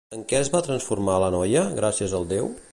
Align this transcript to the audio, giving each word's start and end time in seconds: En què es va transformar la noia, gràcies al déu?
En 0.15 0.21
què 0.29 0.37
es 0.37 0.47
va 0.55 0.61
transformar 0.67 1.19
la 1.25 1.29
noia, 1.37 1.67
gràcies 1.83 2.19
al 2.21 2.27
déu? 2.37 2.53